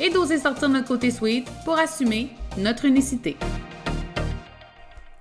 [0.00, 3.36] et d'oser sortir notre côté sweet pour assumer notre unicité.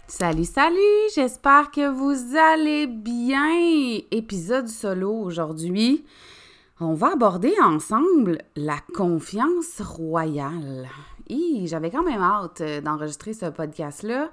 [0.07, 0.77] Salut, salut!
[1.13, 3.99] J'espère que vous allez bien!
[4.11, 6.05] Épisode solo aujourd'hui.
[6.79, 10.87] On va aborder ensemble la confiance royale.
[11.65, 14.31] J'avais quand même hâte euh, d'enregistrer ce podcast-là.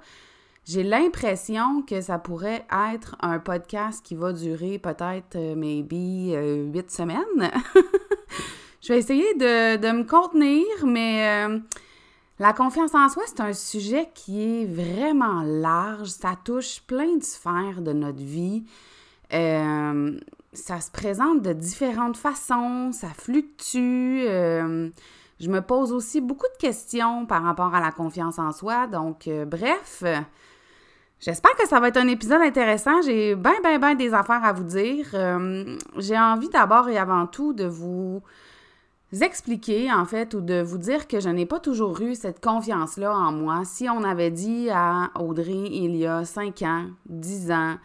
[0.63, 6.63] J'ai l'impression que ça pourrait être un podcast qui va durer peut-être, euh, maybe, euh,
[6.71, 7.51] huit semaines.
[8.85, 11.57] Je vais essayer de, me contenir, mais euh,
[12.37, 16.09] la confiance en soi, c'est un sujet qui est vraiment large.
[16.09, 18.63] Ça touche plein de sphères de notre vie.
[19.33, 20.19] Euh,
[20.53, 24.25] ça se présente de différentes façons, ça fluctue.
[24.27, 24.91] Euh,
[25.39, 28.85] je me pose aussi beaucoup de questions par rapport à la confiance en soi.
[28.85, 30.03] Donc, bref,
[31.19, 33.01] j'espère que ça va être un épisode intéressant.
[33.01, 35.07] J'ai bien, bien, bien des affaires à vous dire.
[35.97, 38.21] J'ai envie d'abord et avant tout de vous
[39.21, 43.15] expliquer, en fait, ou de vous dire que je n'ai pas toujours eu cette confiance-là
[43.15, 43.63] en moi.
[43.65, 47.75] Si on avait dit à Audrey il y a 5 ans, 10 ans,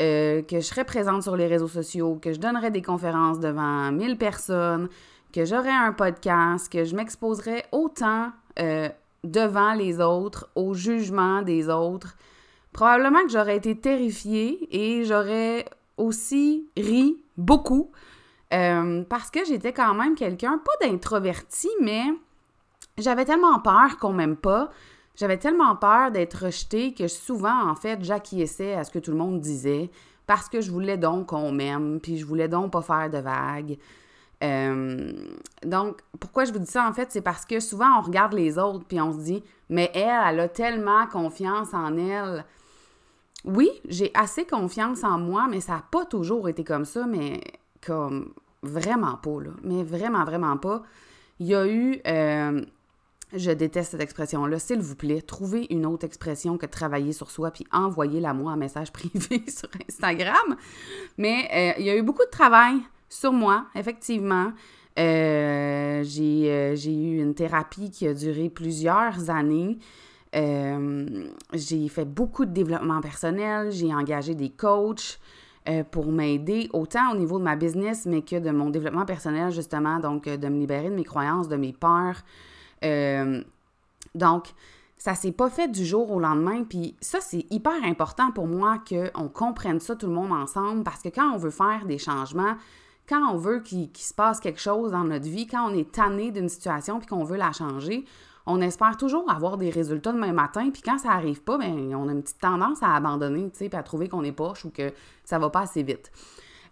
[0.00, 3.90] euh, que je serais présente sur les réseaux sociaux, que je donnerais des conférences devant
[3.92, 4.88] 1000 personnes,
[5.32, 8.88] que j'aurais un podcast, que je m'exposerais autant euh,
[9.24, 12.16] devant les autres, au jugement des autres,
[12.72, 15.66] probablement que j'aurais été terrifiée et j'aurais
[15.96, 17.90] aussi ri beaucoup
[18.52, 22.04] euh, parce que j'étais quand même quelqu'un, pas d'introverti, mais
[22.98, 24.70] j'avais tellement peur qu'on m'aime pas.
[25.16, 29.18] J'avais tellement peur d'être rejetée que souvent, en fait, j'acquiesçais à ce que tout le
[29.18, 29.90] monde disait
[30.26, 33.78] parce que je voulais donc qu'on m'aime, puis je voulais donc pas faire de vagues.
[34.42, 35.12] Euh,
[35.64, 38.58] donc, pourquoi je vous dis ça, en fait, c'est parce que souvent, on regarde les
[38.58, 42.44] autres, puis on se dit, mais elle, elle a tellement confiance en elle.
[43.44, 47.40] Oui, j'ai assez confiance en moi, mais ça n'a pas toujours été comme ça, mais
[47.84, 48.32] comme
[48.62, 49.50] vraiment pas, là.
[49.62, 50.82] Mais vraiment, vraiment pas.
[51.38, 52.00] Il y a eu.
[52.06, 52.62] Euh,
[53.32, 54.58] je déteste cette expression-là.
[54.58, 58.56] S'il vous plaît, trouvez une autre expression que travailler sur soi puis envoyez-la moi en
[58.56, 60.56] message privé sur Instagram.
[61.16, 62.76] Mais euh, il y a eu beaucoup de travail
[63.08, 64.52] sur moi, effectivement.
[64.98, 69.78] Euh, j'ai eu une thérapie qui a duré plusieurs années.
[70.34, 75.20] j'ai fait beaucoup de développement personnel, j'ai engagé des coachs,
[75.68, 79.50] euh, pour m'aider autant au niveau de ma business, mais que de mon développement personnel,
[79.50, 82.22] justement, donc euh, de me libérer de mes croyances, de mes peurs.
[82.82, 83.42] Euh,
[84.14, 84.48] donc,
[84.96, 86.64] ça s'est pas fait du jour au lendemain.
[86.64, 91.02] Puis ça, c'est hyper important pour moi qu'on comprenne ça tout le monde ensemble parce
[91.02, 92.56] que quand on veut faire des changements,
[93.06, 96.30] quand on veut qu'il se passe quelque chose dans notre vie, quand on est tanné
[96.30, 98.04] d'une situation puis qu'on veut la changer,
[98.46, 102.08] on espère toujours avoir des résultats demain matin, puis quand ça n'arrive pas, ben on
[102.08, 104.92] a une petite tendance à abandonner, puis à trouver qu'on est poche ou que
[105.24, 106.10] ça va pas assez vite.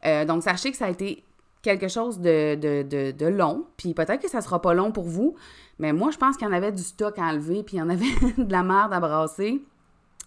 [0.04, 1.24] Euh, donc, sachez que ça a été
[1.62, 5.34] quelque chose de, long, puis peut-être que ça sera pas long pour vous,
[5.78, 7.82] mais moi, je pense qu'il y en avait du stock à enlever, puis il y
[7.82, 8.04] en avait
[8.38, 9.62] de la merde à brasser.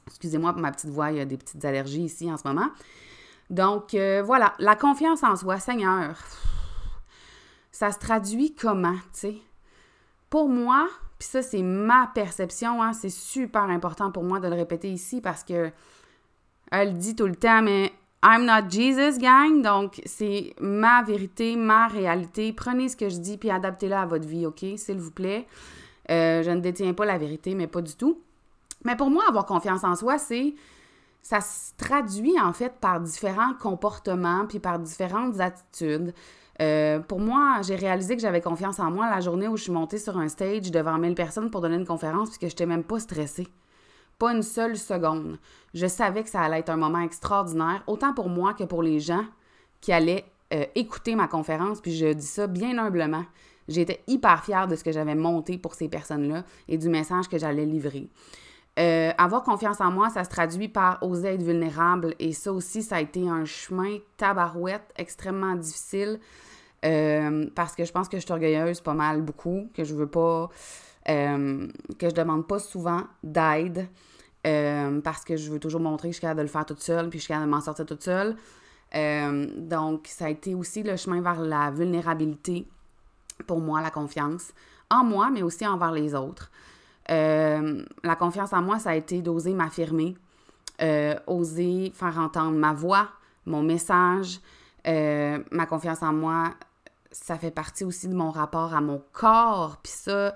[0.08, 2.70] Excusez-moi pour ma petite voix, il y a des petites allergies ici en ce moment.
[3.50, 6.18] Donc, euh, voilà, la confiance en soi, Seigneur,
[7.72, 9.36] ça se traduit comment, tu sais?
[10.30, 10.88] Pour moi,
[11.22, 15.22] puis ça, c'est ma perception, hein, c'est super important pour moi de le répéter ici
[15.22, 15.70] parce que
[16.72, 17.94] elle dit tout le temps, mais
[18.24, 19.62] I'm not Jesus, gang.
[19.62, 22.52] Donc, c'est ma vérité, ma réalité.
[22.54, 24.66] Prenez ce que je dis puis adaptez-la à votre vie, OK?
[24.78, 25.46] S'il vous plaît.
[26.10, 28.20] Euh, je ne détiens pas la vérité, mais pas du tout.
[28.84, 30.56] Mais pour moi, avoir confiance en soi, c'est.
[31.22, 36.16] Ça se traduit en fait par différents comportements puis par différentes attitudes.
[36.62, 39.72] Euh, pour moi, j'ai réalisé que j'avais confiance en moi la journée où je suis
[39.72, 42.68] montée sur un stage devant 1000 personnes pour donner une conférence puis que je n'étais
[42.68, 43.48] même pas stressée.
[44.20, 45.40] Pas une seule seconde.
[45.74, 49.00] Je savais que ça allait être un moment extraordinaire, autant pour moi que pour les
[49.00, 49.26] gens
[49.80, 51.82] qui allaient euh, écouter ma conférence.
[51.82, 53.26] Puis je dis ça bien humblement.
[53.68, 57.40] J'étais hyper fière de ce que j'avais monté pour ces personnes-là et du message que
[57.40, 58.10] j'allais livrer.
[58.80, 62.16] Euh, avoir confiance en moi, ça se traduit par oser être vulnérable.
[62.20, 66.20] Et ça aussi, ça a été un chemin tabarouette extrêmement difficile.
[66.84, 70.08] Euh, parce que je pense que je suis orgueilleuse pas mal beaucoup, que je veux
[70.08, 70.50] pas,
[71.10, 71.68] euh,
[72.00, 73.88] que je demande pas souvent d'aide,
[74.48, 76.82] euh, parce que je veux toujours montrer que je suis capable de le faire toute
[76.82, 78.36] seule, puis je suis capable de m'en sortir toute seule.
[78.94, 82.68] donc, ça a été aussi le chemin vers la vulnérabilité,
[83.48, 84.52] pour moi, la confiance
[84.90, 86.52] en moi, mais aussi envers les autres.
[87.08, 90.18] La confiance en moi, ça a été d'oser m'affirmer,
[91.28, 93.08] oser faire entendre ma voix,
[93.46, 94.42] mon message.
[94.86, 96.54] Ma confiance en moi,
[97.12, 99.78] ça fait partie aussi de mon rapport à mon corps.
[99.84, 100.36] Puis ça,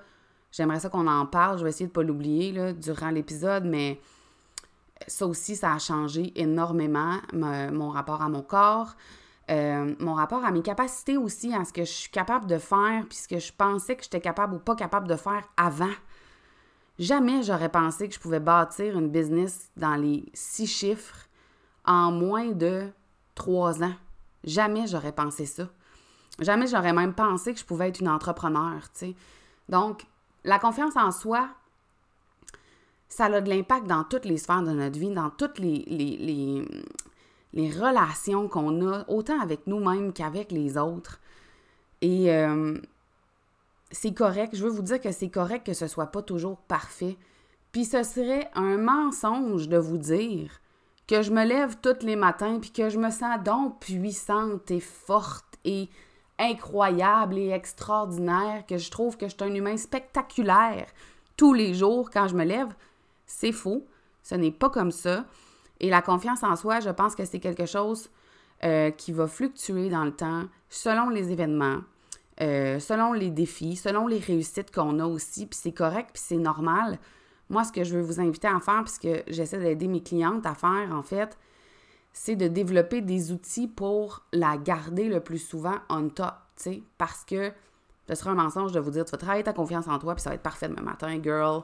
[0.51, 1.57] j'aimerais ça qu'on en parle.
[1.57, 3.99] Je vais essayer de ne pas l'oublier durant l'épisode, mais
[5.07, 8.95] ça aussi, ça a changé énormément mon rapport à mon corps.
[9.49, 13.17] mon rapport à mes capacités aussi, à ce que je suis capable de faire, puis
[13.17, 15.93] ce que je pensais que j'étais capable ou pas capable de faire avant.
[16.97, 21.27] Jamais j'aurais pensé que je pouvais bâtir une business dans les six chiffres
[21.85, 22.89] en moins de
[23.35, 23.93] trois ans.
[24.45, 25.67] Jamais j'aurais pensé ça.
[26.39, 29.15] Jamais j'aurais même pensé que je pouvais être une entrepreneur, tu sais.
[29.69, 30.05] Donc,
[30.43, 31.49] la confiance en soi,
[33.07, 36.65] ça a de l'impact dans toutes les sphères de notre vie, dans toutes les, les,
[37.53, 41.19] les, relations qu'on a, autant avec nous-mêmes qu'avec les autres.
[42.01, 42.77] Et euh,
[43.91, 44.55] c'est correct.
[44.55, 47.17] Je veux vous dire que c'est correct que ce soit pas toujours parfait.
[47.71, 50.59] Puis ce serait un mensonge de vous dire
[51.07, 54.79] que je me lève tous les matins puis que je me sens donc puissante et
[54.79, 55.89] forte et
[56.39, 60.87] incroyable et extraordinaire, que je trouve que je suis un humain spectaculaire
[61.37, 62.73] tous les jours quand je me lève.
[63.25, 63.85] C'est faux.
[64.23, 65.25] Ce n'est pas comme ça.
[65.79, 68.09] Et la confiance en soi, je pense que c'est quelque chose
[68.63, 71.81] euh, qui va fluctuer dans le temps selon les événements,
[72.41, 76.37] euh, selon les défis, selon les réussites qu'on a aussi, puis c'est correct, puis c'est
[76.37, 76.97] normal.
[77.49, 80.55] Moi, ce que je veux vous inviter à faire, puisque j'essaie d'aider mes clientes à
[80.55, 81.37] faire, en fait,
[82.17, 86.83] c'est de développer des outils pour la garder le plus souvent on top, tu sais,
[86.97, 87.51] parce que
[88.07, 90.21] ce sera un mensonge de vous dire, tu vas travailler ta confiance en toi, puis
[90.21, 91.63] ça va être parfait demain matin, girl.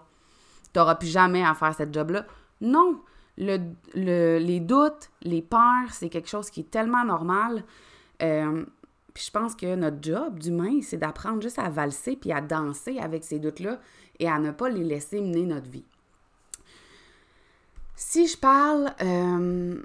[0.74, 2.26] Tu n'auras plus jamais à faire cette job-là.
[2.60, 3.02] Non!
[3.38, 3.60] Le,
[3.96, 7.64] les doutes, les peurs, c'est quelque chose qui est tellement normal.
[8.22, 8.66] Euh,
[9.14, 13.00] puis je pense que notre job d'humain, c'est d'apprendre juste à valser puis à danser
[13.00, 13.80] avec ces doutes-là
[14.20, 15.86] et à ne pas les laisser mener notre vie.
[17.96, 19.82] Si je parle euh,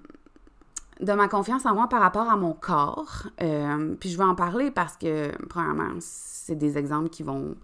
[1.01, 4.35] de ma confiance en moi par rapport à mon corps, euh, puis je vais en
[4.35, 7.57] parler parce que, premièrement, c'est des exemples qui vont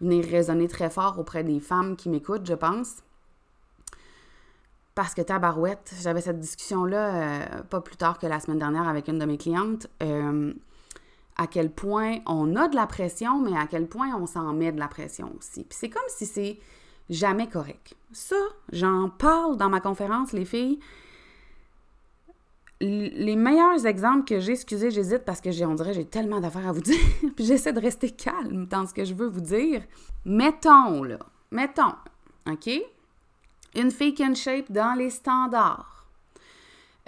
[0.00, 2.96] venir résonner très fort auprès des femmes qui m'écoutent, je pense.
[4.94, 9.08] Parce que tabarouette, j'avais cette discussion-là euh, pas plus tard que la semaine dernière avec
[9.08, 9.88] une de mes clientes
[11.38, 14.72] à quel point on a de la pression, mais à quel point on s'en met
[14.72, 15.62] de la pression aussi.
[15.64, 16.58] Puis c'est comme si c'est
[17.08, 17.94] jamais correct.
[18.12, 18.36] Ça,
[18.72, 20.80] j'en parle dans ma conférence, les filles.
[22.80, 26.68] Les meilleurs exemples que j'ai, excusez, j'hésite parce que j'ai, on dirait j'ai tellement d'affaires
[26.68, 26.98] à vous dire,
[27.34, 29.82] puis j'essaie de rester calme dans ce que je veux vous dire.
[30.24, 31.18] Mettons, là,
[31.50, 31.94] mettons,
[32.48, 32.70] OK?
[33.74, 35.98] Une fake in shape dans les standards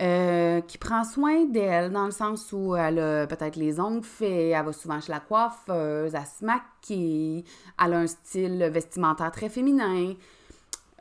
[0.01, 4.53] euh, qui prend soin d'elle dans le sens où elle a peut-être les ongles faits,
[4.55, 7.45] elle va souvent chez la coiffeuse, elle se maquille,
[7.79, 10.15] elle a un style vestimentaire très féminin.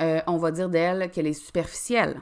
[0.01, 2.21] Euh, on va dire d'elle qu'elle est superficielle.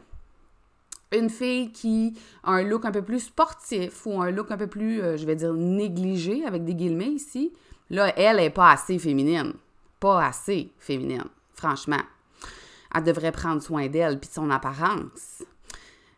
[1.14, 4.68] Une fille qui a un look un peu plus sportif ou un look un peu
[4.68, 7.54] plus, euh, je vais dire, négligé, avec des guillemets ici,
[7.90, 9.54] là, elle n'est pas assez féminine.
[10.00, 11.24] Pas assez féminine,
[11.54, 12.02] franchement.
[12.94, 15.44] Elle devrait prendre soin d'elle puis de son apparence.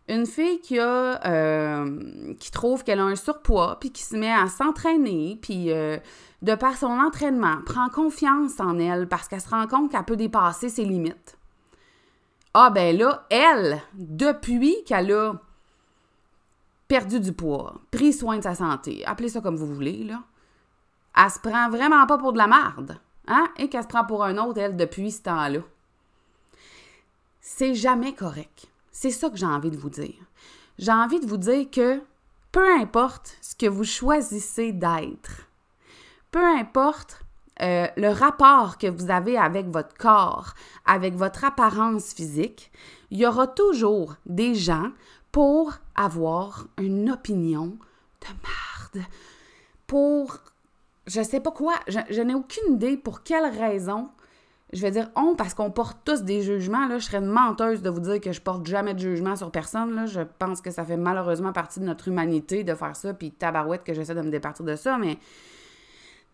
[0.07, 4.31] Une fille qui a euh, qui trouve qu'elle a un surpoids, puis qui se met
[4.31, 5.97] à s'entraîner, puis euh,
[6.41, 10.17] de par son entraînement, prend confiance en elle parce qu'elle se rend compte qu'elle peut
[10.17, 11.37] dépasser ses limites.
[12.53, 15.33] Ah ben là, elle, depuis qu'elle a
[16.87, 20.23] perdu du poids, pris soin de sa santé, appelez ça comme vous voulez, là,
[21.15, 23.47] elle se prend vraiment pas pour de la marde, hein?
[23.57, 25.59] Et qu'elle se prend pour un autre, elle, depuis ce temps-là.
[27.39, 28.67] C'est jamais correct.
[28.91, 30.15] C'est ça que j'ai envie de vous dire.
[30.77, 32.01] J'ai envie de vous dire que
[32.51, 35.47] peu importe ce que vous choisissez d'être,
[36.31, 37.23] peu importe
[37.61, 40.53] euh, le rapport que vous avez avec votre corps,
[40.85, 42.71] avec votre apparence physique,
[43.11, 44.91] il y aura toujours des gens
[45.31, 47.77] pour avoir une opinion
[48.21, 49.05] de merde,
[49.87, 50.39] pour
[51.07, 54.09] je sais pas quoi, je, je n'ai aucune idée pour quelle raison
[54.73, 56.87] je vais dire on parce qu'on porte tous des jugements.
[56.87, 59.51] Là, je serais une menteuse de vous dire que je porte jamais de jugement sur
[59.51, 59.95] personne.
[59.95, 60.05] Là.
[60.05, 63.83] Je pense que ça fait malheureusement partie de notre humanité de faire ça, puis tabarouette
[63.83, 65.17] que j'essaie de me départir de ça, mais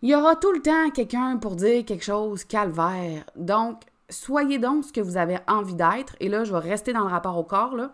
[0.02, 3.24] il y aura tout le temps quelqu'un pour dire quelque chose calvaire.
[3.36, 6.16] Donc, soyez donc ce que vous avez envie d'être.
[6.20, 7.74] Et là, je vais rester dans le rapport au corps.
[7.74, 7.92] Là.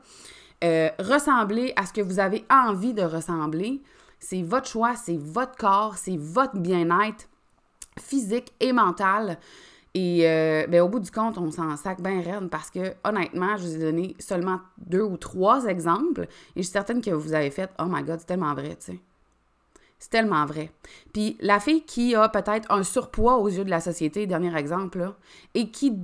[0.64, 3.82] Euh, ressemblez à ce que vous avez envie de ressembler.
[4.18, 7.28] C'est votre choix, c'est votre corps, c'est votre bien-être
[7.98, 9.38] physique et mental.
[9.94, 13.56] Et euh, ben, au bout du compte, on s'en sac bien raide parce que, honnêtement,
[13.56, 16.22] je vous ai donné seulement deux ou trois exemples
[16.56, 18.98] et je suis certaine que vous avez fait Oh my God, c'est tellement vrai, tu.
[20.02, 20.72] C'est tellement vrai.
[21.12, 25.12] Puis la fille qui a peut-être un surpoids aux yeux de la société, dernier exemple,
[25.54, 25.96] et qui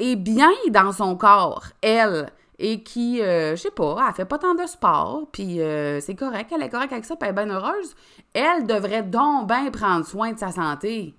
[0.00, 4.38] est bien dans son corps, elle, et qui, euh, je sais pas, elle fait pas
[4.38, 7.44] tant de sport, puis euh, c'est correct, elle est correcte avec ça, puis elle est
[7.44, 7.94] bien heureuse,
[8.34, 11.14] elle devrait donc bien prendre soin de sa santé.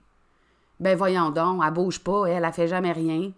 [0.81, 3.31] Ben voyons donc, elle bouge pas, elle, elle fait jamais rien.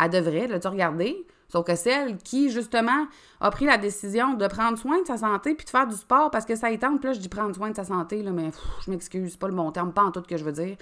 [0.00, 1.24] Elle devrait, là, tu regarder.
[1.48, 3.06] Sauf que celle qui, justement,
[3.40, 6.30] a pris la décision de prendre soin de sa santé puis de faire du sport
[6.30, 8.50] parce que ça temps, puis là, je dis prendre soin de sa santé, là, mais
[8.84, 10.76] je m'excuse, c'est pas le bon terme, pas en tout que je veux dire,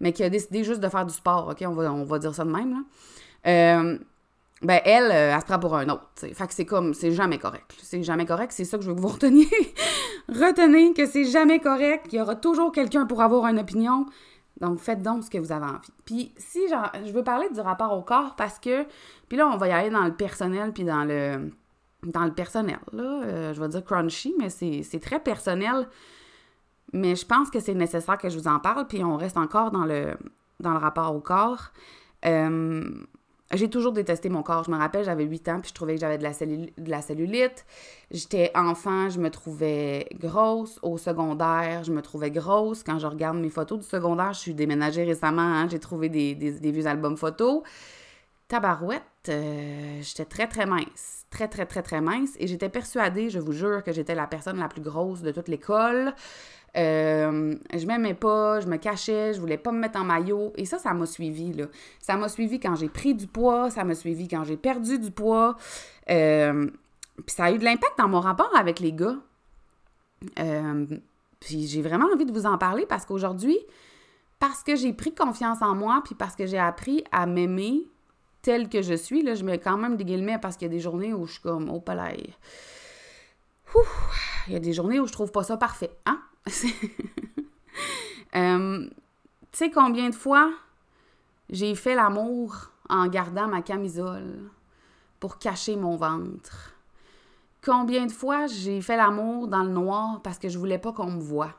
[0.00, 2.34] mais qui a décidé juste de faire du sport, OK, on va, on va dire
[2.34, 2.78] ça de même, là.
[3.46, 3.98] Euh,
[4.60, 6.10] ben elle, euh, elle se prend pour un autre.
[6.16, 6.34] T'sais.
[6.34, 7.76] Fait que c'est comme, c'est jamais correct.
[7.80, 9.48] C'est jamais correct, c'est ça que je veux que vous reteniez.
[10.28, 14.06] Retenez que c'est jamais correct, qu'il y aura toujours quelqu'un pour avoir une opinion.
[14.60, 15.92] Donc, faites donc ce que vous avez envie.
[16.04, 18.84] Puis, si je veux parler du rapport au corps parce que,
[19.28, 21.50] puis là, on va y aller dans le personnel, puis dans le,
[22.04, 25.88] dans le personnel, là, euh, je vais dire crunchy, mais c'est très personnel.
[26.92, 29.70] Mais je pense que c'est nécessaire que je vous en parle, puis on reste encore
[29.70, 30.16] dans le,
[30.60, 31.72] dans le rapport au corps.
[32.24, 32.82] Euh,
[33.54, 34.64] j'ai toujours détesté mon corps.
[34.64, 37.00] Je me rappelle, j'avais 8 ans, puis je trouvais que j'avais de, la de la
[37.00, 37.64] cellulite.
[38.10, 40.78] J'étais enfant, je me trouvais grosse.
[40.82, 42.82] Au secondaire, je me trouvais grosse.
[42.82, 46.34] Quand je regarde mes photos du secondaire, je suis déménagée récemment, hein, j'ai trouvé des,
[46.34, 47.62] des, vieux albums photos.
[48.48, 51.26] Tabarouette, euh, j'étais très, très mince.
[51.30, 52.30] Très, très, très, très mince.
[52.38, 55.48] Et j'étais persuadée, je vous jure, que j'étais la personne la plus grosse de toute
[55.48, 56.14] l'école.
[56.76, 60.52] Euh, je m'aimais pas, je me cachais, je voulais pas me mettre en maillot.
[60.56, 61.66] Et ça, ça m'a suivi, là.
[62.00, 65.10] Ça m'a suivi quand j'ai pris du poids, ça m'a suivi quand j'ai perdu du
[65.10, 65.56] poids.
[66.10, 66.70] Euh,
[67.26, 69.16] puis ça a eu de l'impact dans mon rapport avec les gars.
[70.38, 70.86] Euh,
[71.40, 73.58] puis j'ai vraiment envie de vous en parler parce qu'aujourd'hui,
[74.38, 77.86] parce que j'ai pris confiance en moi, puis parce que j'ai appris à m'aimer
[78.70, 80.80] que je suis, là, je mets quand même des guillemets parce qu'il y a des
[80.80, 82.30] journées où je suis comme, oh palais.
[84.46, 86.20] Il y a des journées où je trouve pas ça parfait, hein?
[88.36, 88.86] Euh,
[89.52, 90.52] tu sais combien de fois
[91.48, 94.50] j'ai fait l'amour en gardant ma camisole
[95.18, 96.74] pour cacher mon ventre?
[97.64, 101.12] Combien de fois j'ai fait l'amour dans le noir parce que je voulais pas qu'on
[101.12, 101.54] me voie?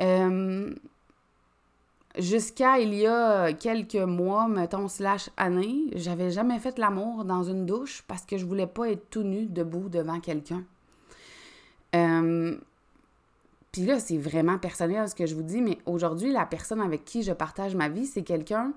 [0.00, 0.74] Euh,
[2.18, 7.66] jusqu'à il y a quelques mois, mettons, slash années, j'avais jamais fait l'amour dans une
[7.66, 10.62] douche parce que je voulais pas être tout nu debout devant quelqu'un.
[11.94, 12.56] Euh,
[13.72, 17.04] puis là, c'est vraiment personnel ce que je vous dis, mais aujourd'hui, la personne avec
[17.04, 18.72] qui je partage ma vie, c'est quelqu'un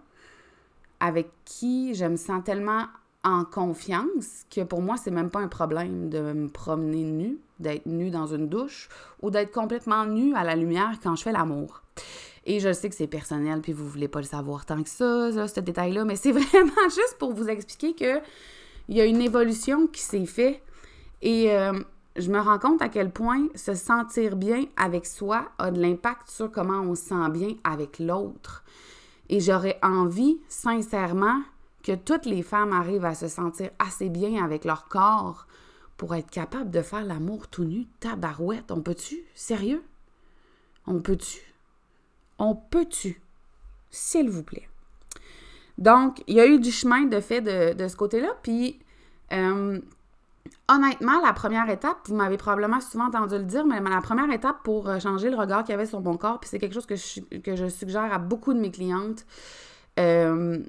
[0.99, 2.85] avec qui je me sens tellement
[3.23, 7.85] en confiance que pour moi, c'est même pas un problème de me promener nu, d'être
[7.85, 8.89] nu dans une douche
[9.21, 11.83] ou d'être complètement nu à la lumière quand je fais l'amour.
[12.49, 15.47] Et je sais que c'est personnel, puis vous voulez pas le savoir tant que ça,
[15.47, 18.21] ce détail-là, mais c'est vraiment juste pour vous expliquer que
[18.87, 20.63] il y a une évolution qui s'est faite.
[21.21, 21.77] Et euh,
[22.15, 26.29] je me rends compte à quel point se sentir bien avec soi a de l'impact
[26.29, 28.63] sur comment on se sent bien avec l'autre.
[29.27, 31.41] Et j'aurais envie, sincèrement,
[31.83, 35.47] que toutes les femmes arrivent à se sentir assez bien avec leur corps
[35.97, 38.71] pour être capable de faire l'amour tout nu, tabarouette.
[38.71, 39.17] On peut-tu?
[39.35, 39.83] Sérieux?
[40.85, 41.46] On peut-tu?
[42.39, 43.21] On peut-tu?
[43.89, 44.67] S'il vous plaît?
[45.77, 48.29] Donc, il y a eu du chemin de fait de, ce côté-là.
[48.41, 48.79] Puis,
[49.31, 49.79] euh,
[50.69, 54.57] Honnêtement, la première étape, vous m'avez probablement souvent entendu le dire, mais la première étape
[54.63, 56.85] pour euh, changer le regard qu'il y avait sur mon corps, puis c'est quelque chose
[56.85, 59.25] que je, que je suggère à beaucoup de mes clientes,
[59.97, 60.59] euh,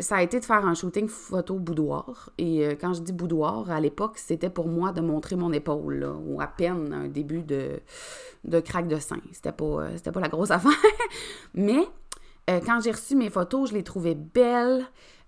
[0.00, 2.30] ça a été de faire un shooting photo boudoir.
[2.38, 6.10] Et euh, quand je dis boudoir, à l'époque, c'était pour moi de montrer mon épaule,
[6.26, 7.80] ou à peine un début de,
[8.44, 9.20] de craque de sein.
[9.32, 10.72] C'était pas, c'était pas la grosse affaire.
[11.54, 11.86] Mais
[12.48, 14.84] quand j'ai reçu mes photos, je les trouvais belles,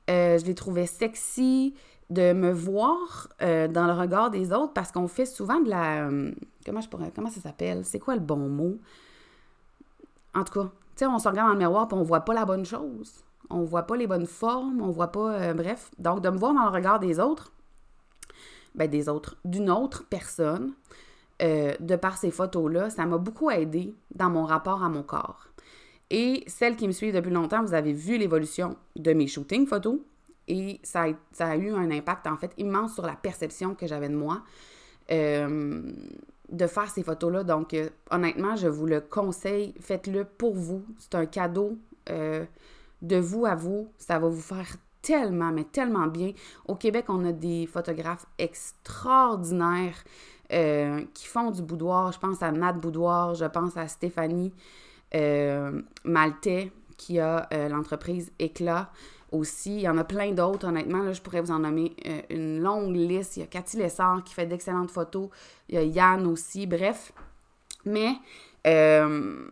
[0.09, 1.75] je les trouvais sexy
[2.13, 6.09] de me voir euh, dans le regard des autres parce qu'on fait souvent de la.
[6.09, 6.33] Euh.
[6.65, 7.85] Comment ça s'appelle?
[7.85, 8.79] C'est quoi le bon mot?
[10.35, 12.35] En tout cas, tu sais, on se regarde dans le miroir et on voit pas
[12.35, 13.25] la bonne chose.
[13.51, 15.33] On voit pas les bonnes formes, on voit pas.
[15.35, 15.91] Euh, bref.
[15.99, 17.53] Donc, de me voir dans le regard des autres,
[18.75, 20.73] ben des autres, d'une autre personne,
[21.41, 25.49] de par ces photos-là, ça m'a beaucoup aidé dans mon rapport à mon corps.
[26.09, 29.99] Et celles qui me suivent depuis longtemps, vous avez vu l'évolution de mes shootings photos
[30.49, 31.07] et ça
[31.39, 34.43] a, eu un impact, en fait, immense sur la perception que j'avais de moi
[35.11, 35.83] euh,
[36.51, 37.45] de faire ces photos-là.
[37.45, 39.75] Donc, euh, honnêtement, je vous le conseille.
[39.81, 40.85] Faites-le pour vous.
[40.99, 41.79] C'est un cadeau
[42.11, 42.45] euh,
[43.03, 43.93] de vous à vous.
[43.99, 46.33] Ça va vous faire tellement, mais tellement bien.
[46.67, 50.05] Au Québec, on a des photographes extraordinaires
[50.49, 52.13] qui font du boudoir.
[52.13, 54.53] Je pense à Nat Boudoir, je pense à Stéphanie
[56.05, 58.91] Maltais qui a l'entreprise Éclat
[59.33, 59.77] aussi.
[59.77, 61.03] Il y en a plein d'autres, honnêtement.
[61.03, 63.37] Là, je pourrais vous en nommer euh, une longue liste.
[63.37, 65.29] Il y a Cathy Lessard qui fait d'excellentes photos.
[65.69, 66.67] Il y a Yann aussi.
[66.67, 67.13] Bref,
[67.85, 68.13] Mais
[68.67, 69.47] euh,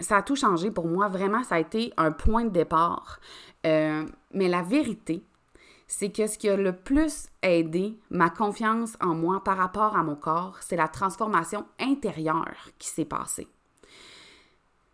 [0.00, 1.08] ça a tout changé pour moi.
[1.08, 3.20] Vraiment, ça a été un point de départ.
[3.66, 5.22] Euh, mais la vérité,
[5.86, 10.02] c'est que ce qui a le plus aidé ma confiance en moi par rapport à
[10.02, 13.48] mon corps, c'est la transformation intérieure qui s'est passée.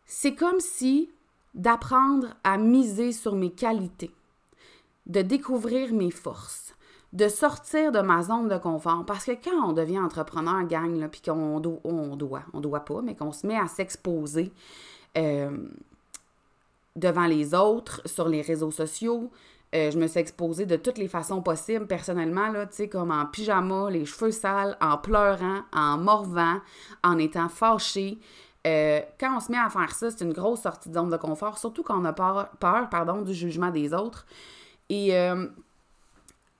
[0.07, 1.11] C'est comme si
[1.55, 4.11] d'apprendre à miser sur mes qualités,
[5.07, 6.75] de découvrir mes forces,
[7.13, 9.05] de sortir de ma zone de confort.
[9.07, 13.15] Parce que quand on devient entrepreneur, gang, puis qu'on on doit, on doit pas, mais
[13.15, 14.53] qu'on se met à s'exposer
[15.17, 15.51] euh,
[16.95, 19.31] devant les autres, sur les réseaux sociaux,
[19.75, 23.11] euh, je me suis exposée de toutes les façons possibles, personnellement, là, tu sais, comme
[23.11, 26.61] en pyjama, les cheveux sales, en pleurant, en morvant,
[27.03, 28.19] en étant fâchée.
[28.67, 31.17] Euh, quand on se met à faire ça, c'est une grosse sortie de zone de
[31.17, 34.27] confort, surtout quand on a peur, pardon, du jugement des autres.
[34.89, 35.17] Et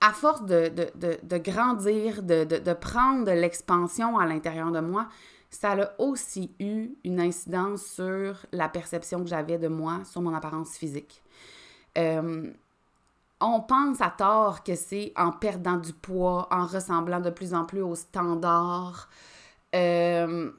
[0.01, 5.07] à force de, grandir, de, prendre de l'expansion à l'intérieur de moi,
[5.49, 10.33] ça a aussi eu une incidence sur la perception que j'avais de moi, sur mon
[10.33, 11.23] apparence physique.
[11.97, 12.51] Euh,
[13.39, 17.65] on pense à tort que c'est en perdant du poids, en ressemblant de plus en
[17.65, 19.09] plus aux standards,
[19.75, 20.51] euh,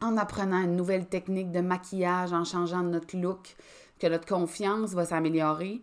[0.00, 3.56] en apprenant une nouvelle technique de maquillage, en changeant notre look,
[3.98, 5.82] que notre confiance va s'améliorer.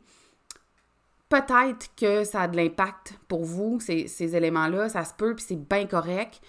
[1.29, 5.46] Peut-être que ça a de l'impact pour vous, ces, ces éléments-là, ça se peut, puis
[5.48, 6.41] c'est bien correct.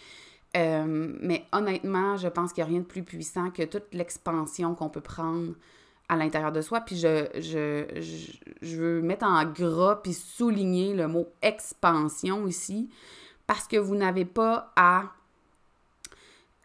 [0.56, 4.74] Euh, mais honnêtement, je pense qu'il n'y a rien de plus puissant que toute l'expansion
[4.74, 5.52] qu'on peut prendre
[6.08, 6.80] à l'intérieur de soi.
[6.80, 7.84] Puis je, je,
[8.60, 12.90] je, veux mettre en gras puis souligner le mot expansion ici
[13.46, 15.04] parce que vous n'avez pas à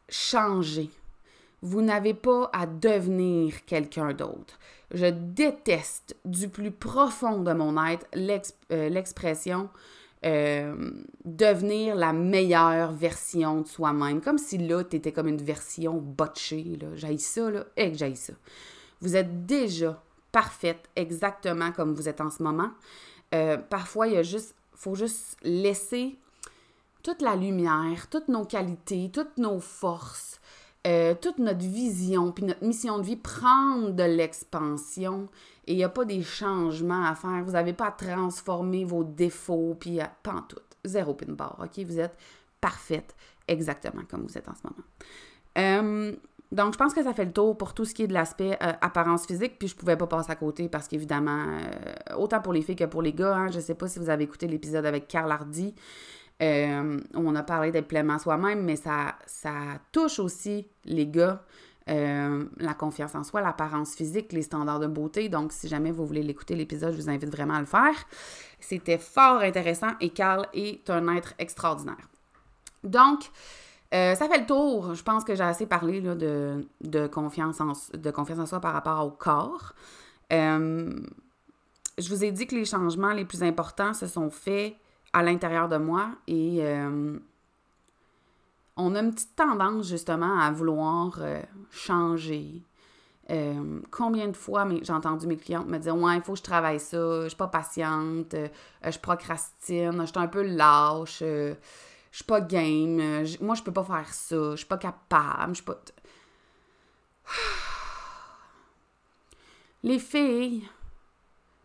[0.09, 0.89] changer.
[1.61, 4.59] Vous n'avez pas à devenir quelqu'un d'autre.
[4.91, 8.07] Je déteste du plus profond de mon être
[8.71, 9.69] euh, l'expression
[10.25, 10.75] euh,
[11.23, 14.21] devenir la meilleure version de soi-même.
[14.21, 16.79] Comme si là, tu étais comme une version botchée.
[16.95, 18.33] J'aille ça, là, et que j'aille ça.
[19.01, 22.71] Vous êtes déjà parfaite exactement comme vous êtes en ce moment.
[23.33, 26.17] Euh, parfois, il juste, faut juste laisser
[27.03, 30.41] toute la lumière, toutes nos qualités, toutes nos forces,
[30.85, 35.27] euh, toute notre vision, puis notre mission de vie, prendre de l'expansion.
[35.67, 37.43] Et il n'y a pas des changements à faire.
[37.43, 40.59] Vous n'avez pas à transformer vos défauts, puis pas en tout.
[40.83, 41.83] Zéro pin bar, OK?
[41.85, 42.15] Vous êtes
[42.61, 43.15] parfaite
[43.47, 44.83] exactement comme vous êtes en ce moment.
[45.57, 46.15] Euh,
[46.51, 48.57] donc, je pense que ça fait le tour pour tout ce qui est de l'aspect
[48.61, 51.47] euh, apparence physique, puis je pouvais pas passer à côté parce qu'évidemment,
[52.15, 54.25] autant pour les filles que pour les gars, hein, je sais pas si vous avez
[54.25, 55.73] écouté l'épisode avec Carl Hardy,
[56.41, 59.15] euh, on a parlé d'être pleinement soi-même, mais ça,
[59.91, 61.41] touche aussi les gars.
[61.87, 65.29] Euh, la confiance en soi, l'apparence physique, les standards de beauté.
[65.29, 67.93] Donc, si jamais vous voulez l'écouter, l'épisode, je vous invite vraiment à le faire.
[68.59, 72.09] C'était fort intéressant et Carl est un être extraordinaire.
[72.83, 73.29] Donc,
[73.93, 74.95] euh, ça fait le tour.
[74.95, 77.75] Je pense que j'ai assez parlé de confiance en
[78.45, 79.75] soi par rapport au corps.
[80.31, 80.89] je
[82.09, 84.75] vous ai dit que les changements les plus importants se sont faits
[85.15, 87.17] à l'intérieur de moi et euh,
[88.75, 92.61] on a une petite tendance justement à vouloir euh, changer.
[93.29, 96.43] Euh, combien de fois j'ai entendu mes clientes me dire Ouais, il faut que je
[96.43, 98.35] travaille ça, je suis pas patiente,
[98.83, 101.55] je procrastine, je suis un peu lâche, je
[102.11, 105.63] suis pas game, moi je peux pas faire ça, je suis pas capable, je suis
[105.63, 105.79] pas.
[109.83, 110.67] Les filles,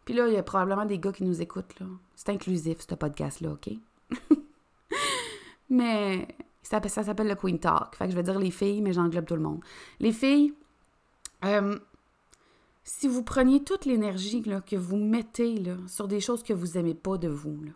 [0.05, 1.87] puis là, il y a probablement des gars qui nous écoutent, là.
[2.15, 3.71] C'est inclusif, ce podcast-là, OK?
[5.71, 6.29] mais
[6.63, 7.97] ça, ça s'appelle le Queen Talk.
[7.97, 9.61] Fait que je vais dire les filles, mais j'englobe tout le monde.
[9.99, 10.55] Les filles,
[11.45, 11.79] euh,
[12.85, 16.95] si vous preniez toute l'énergie que vous mettez là, sur des choses que vous n'aimez
[16.95, 17.73] pas de vous, là,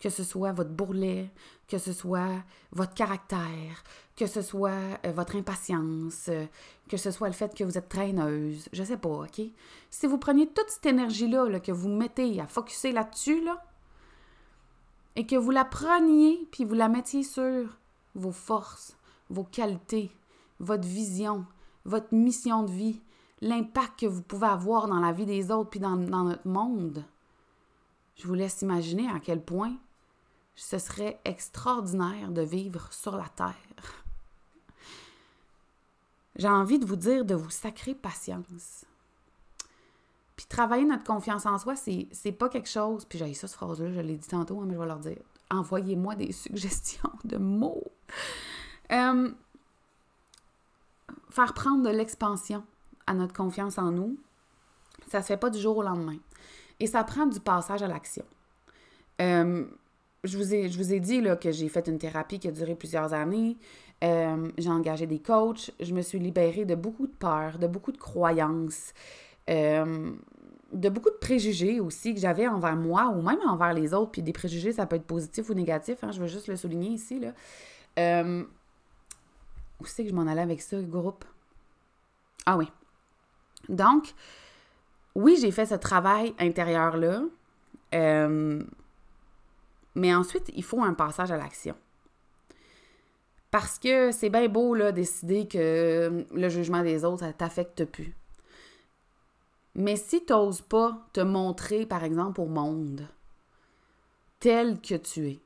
[0.00, 1.30] que ce soit votre bourrelet,
[1.68, 3.84] que ce soit votre caractère,
[4.16, 6.46] que ce soit euh, votre impatience, euh,
[6.88, 9.40] que ce soit le fait que vous êtes traîneuse, je sais pas, OK?
[9.90, 13.62] Si vous preniez toute cette énergie-là que vous mettez à focuser là-dessus, là,
[15.16, 17.78] et que vous la preniez puis vous la mettiez sur
[18.14, 18.96] vos forces,
[19.28, 20.10] vos qualités,
[20.60, 21.44] votre vision,
[21.84, 23.00] votre mission de vie,
[23.42, 27.04] l'impact que vous pouvez avoir dans la vie des autres puis dans, dans notre monde,
[28.16, 29.76] je vous laisse imaginer à quel point
[30.54, 34.04] ce serait extraordinaire de vivre sur la Terre.
[36.36, 38.84] J'ai envie de vous dire de vous sacrer patience.
[40.36, 43.04] Puis travailler notre confiance en soi, c'est pas quelque chose.
[43.04, 45.20] Puis j'ai ça, cette phrase-là, je l'ai dit tantôt, hein, mais je vais leur dire.
[45.50, 47.84] Envoyez-moi des suggestions de mots.
[48.90, 49.30] Euh,
[51.30, 52.64] faire prendre de l'expansion
[53.06, 54.18] à notre confiance en nous,
[55.08, 56.18] ça se fait pas du jour au lendemain.
[56.78, 58.24] Et ça prend du passage à l'action.
[59.20, 59.66] Euh,
[60.24, 62.50] je vous ai, je vous ai dit là, que j'ai fait une thérapie qui a
[62.50, 63.56] duré plusieurs années.
[64.04, 65.70] Euh, j'ai engagé des coachs.
[65.80, 68.92] Je me suis libérée de beaucoup de peurs, de beaucoup de croyances,
[69.48, 70.10] euh,
[70.72, 74.12] de beaucoup de préjugés aussi que j'avais envers moi ou même envers les autres.
[74.12, 76.02] Puis des préjugés, ça peut être positif ou négatif.
[76.02, 77.18] Hein, je veux juste le souligner ici.
[77.18, 77.32] Là.
[77.98, 78.44] Euh,
[79.80, 81.24] où c'est que je m'en allais avec ça, groupe?
[82.44, 82.66] Ah oui.
[83.68, 84.14] Donc,
[85.14, 87.22] oui, j'ai fait ce travail intérieur-là.
[89.94, 91.76] Mais ensuite, il faut un passage à l'action.
[93.50, 98.14] Parce que c'est bien beau, là, décider que le jugement des autres, ça t'affecte plus.
[99.74, 103.08] Mais si tu n'oses pas te montrer, par exemple, au monde,
[104.38, 105.40] tel que tu es,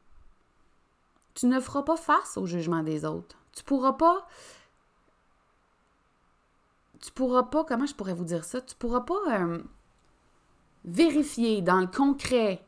[1.34, 3.36] tu ne feras pas face au jugement des autres.
[3.52, 4.26] Tu pourras pas.
[7.00, 7.64] Tu pourras pas.
[7.64, 8.60] Comment je pourrais vous dire ça?
[8.60, 9.62] Tu pourras pas euh,
[10.84, 12.64] vérifier dans le concret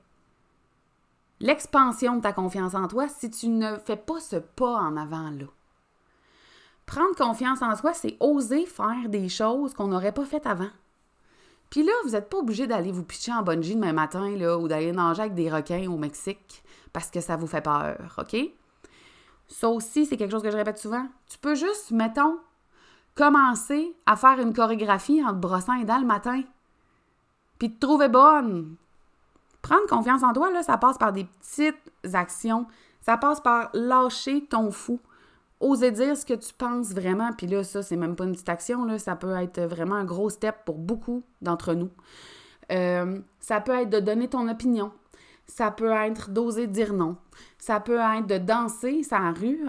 [1.40, 5.31] l'expansion de ta confiance en toi si tu ne fais pas ce pas en avant
[5.31, 5.46] là.
[6.87, 10.70] Prendre confiance en soi, c'est oser faire des choses qu'on n'aurait pas faites avant.
[11.68, 14.68] Puis là, vous n'êtes pas obligé d'aller vous pitcher en bungee demain matin là, ou
[14.68, 18.37] d'aller nager avec des requins au Mexique parce que ça vous fait peur, OK?
[19.49, 21.07] Ça aussi, c'est quelque chose que je répète souvent.
[21.29, 22.38] Tu peux juste, mettons,
[23.14, 26.42] commencer à faire une chorégraphie en te brossant les dents le matin.
[27.59, 28.77] Puis te trouver bonne.
[29.66, 32.66] Prendre confiance en toi, là, ça passe par des petites actions.
[33.00, 35.00] Ça passe par lâcher ton fou.
[35.59, 37.33] Oser dire ce que tu penses vraiment.
[37.33, 38.96] Puis là, ça, c'est même pas une petite action.
[38.98, 41.90] Ça peut être vraiment un gros step pour beaucoup d'entre nous.
[42.70, 44.92] Euh, ça peut être de donner ton opinion.
[45.48, 47.16] Ça peut être d'oser dire non.
[47.59, 49.66] Ça peut être de danser la rue,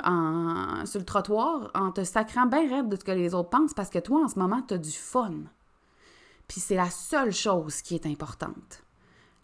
[0.86, 3.90] sur le trottoir, en te sacrant bien raide de ce que les autres pensent parce
[3.90, 5.34] que toi, en ce moment, tu as du fun.
[6.48, 8.84] Puis c'est la seule chose qui est importante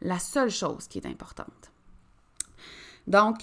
[0.04, 1.72] la seule chose qui est importante.
[3.08, 3.40] Donc,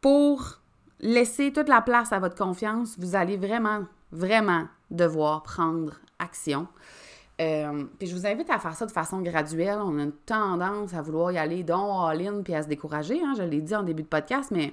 [0.00, 0.60] pour
[1.00, 6.66] laisser toute la place à votre confiance, vous allez vraiment, vraiment devoir prendre action.
[7.40, 9.78] Euh, puis je vous invite à faire ça de façon graduelle.
[9.80, 13.20] On a une tendance à vouloir y aller dans all-in puis à se décourager.
[13.22, 14.72] Hein, je l'ai dit en début de podcast, mais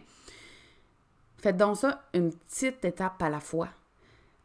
[1.38, 3.70] faites donc ça une petite étape à la fois.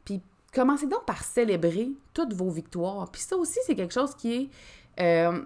[0.05, 3.11] Puis commencez donc par célébrer toutes vos victoires.
[3.11, 4.51] Puis ça aussi, c'est quelque chose qui est
[5.01, 5.43] euh,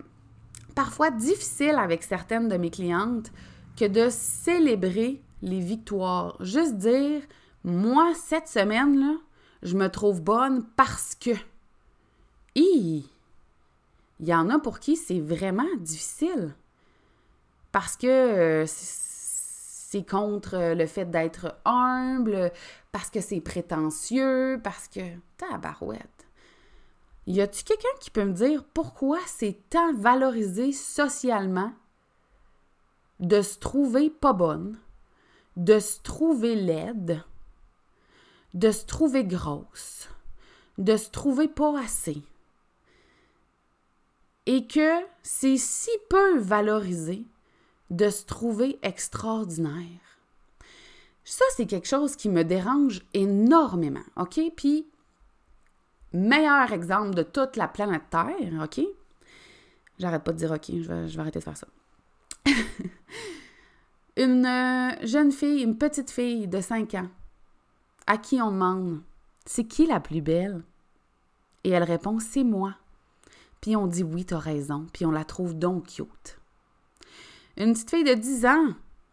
[0.71, 3.33] parfois difficile avec certaines de mes clientes
[3.77, 6.37] que de célébrer les victoires.
[6.41, 7.23] Juste dire,
[7.65, 9.17] moi, cette semaine-là,
[9.63, 11.31] je me trouve bonne parce que.
[12.55, 13.05] il
[14.21, 16.55] y en a pour qui c'est vraiment difficile.
[17.73, 22.53] Parce que euh, c'est contre le fait d'être humble,
[22.93, 25.01] parce que c'est prétentieux, parce que.
[25.37, 26.20] Tabarouette.
[27.27, 31.73] Y a-tu quelqu'un qui peut me dire pourquoi c'est tant valorisé socialement
[33.21, 34.79] de se trouver pas bonne,
[35.57, 37.23] de se trouver laide,
[38.55, 40.09] de se trouver grosse,
[40.79, 42.23] de se trouver pas assez?
[44.47, 47.25] Et que c'est si peu valorisé
[47.91, 50.01] de se trouver extraordinaire?
[51.25, 54.41] Ça, c'est quelque chose qui me dérange énormément, OK?
[54.57, 54.89] Puis
[56.12, 58.81] meilleur exemple de toute la planète Terre, OK?
[59.99, 61.66] J'arrête pas de dire OK, je vais, arrêter de faire ça.
[64.16, 67.09] une euh, jeune fille, une petite fille de 5 ans,
[68.07, 69.03] à qui on demande
[69.44, 70.62] C'est qui la plus belle?
[71.64, 72.75] Et elle répond C'est moi.
[73.61, 76.38] Puis on dit Oui, t'as raison, puis on la trouve donc cute.
[77.59, 78.68] Une petite fille de 10 ans,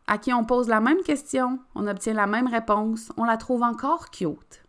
[0.07, 3.61] à qui on pose la même question, on obtient la même réponse, on la trouve
[3.61, 4.63] encore cute.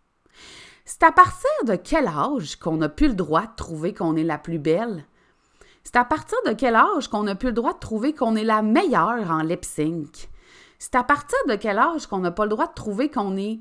[0.91, 4.25] C'est à partir de quel âge qu'on n'a plus le droit de trouver qu'on est
[4.25, 5.05] la plus belle?
[5.85, 8.43] C'est à partir de quel âge qu'on n'a plus le droit de trouver qu'on est
[8.43, 10.31] la meilleure en lip sync?
[10.79, 13.61] C'est à partir de quel âge qu'on n'a pas le droit de trouver qu'on est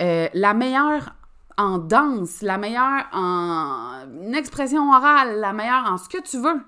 [0.00, 1.14] euh, la meilleure
[1.56, 6.60] en danse, la meilleure en expression orale, la meilleure en ce que tu veux?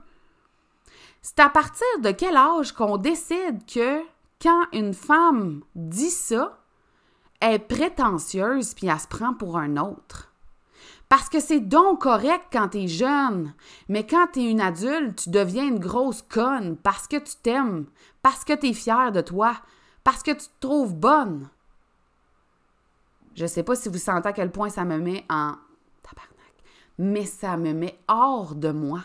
[1.23, 4.01] C'est à partir de quel âge qu'on décide que
[4.41, 6.57] quand une femme dit ça,
[7.41, 10.33] elle est prétentieuse puis elle se prend pour un autre.
[11.09, 13.55] Parce que c'est donc correct quand t'es jeune,
[13.89, 17.87] mais quand t'es une adulte, tu deviens une grosse conne parce que tu t'aimes,
[18.21, 19.55] parce que t'es fière de toi,
[20.05, 21.49] parce que tu te trouves bonne.
[23.35, 25.55] Je sais pas si vous sentez à quel point ça me met en
[26.03, 26.55] tabarnak,
[26.99, 29.01] mais ça me met hors de moi.